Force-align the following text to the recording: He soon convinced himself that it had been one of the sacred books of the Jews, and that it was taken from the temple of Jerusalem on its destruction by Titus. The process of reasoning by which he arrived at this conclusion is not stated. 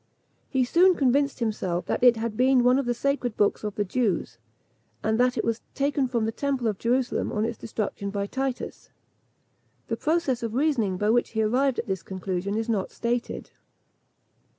He 0.49 0.63
soon 0.63 0.95
convinced 0.95 1.37
himself 1.41 1.85
that 1.85 2.01
it 2.03 2.17
had 2.17 2.35
been 2.35 2.63
one 2.63 2.79
of 2.79 2.87
the 2.87 2.93
sacred 2.95 3.37
books 3.37 3.63
of 3.63 3.75
the 3.75 3.85
Jews, 3.85 4.39
and 5.03 5.19
that 5.19 5.37
it 5.37 5.43
was 5.45 5.61
taken 5.75 6.07
from 6.07 6.25
the 6.25 6.31
temple 6.31 6.65
of 6.67 6.79
Jerusalem 6.79 7.31
on 7.31 7.45
its 7.45 7.59
destruction 7.59 8.09
by 8.09 8.25
Titus. 8.25 8.89
The 9.89 9.97
process 9.97 10.41
of 10.41 10.55
reasoning 10.55 10.97
by 10.97 11.11
which 11.11 11.29
he 11.33 11.43
arrived 11.43 11.77
at 11.77 11.85
this 11.85 12.01
conclusion 12.01 12.55
is 12.57 12.67
not 12.67 12.89
stated. 12.89 13.51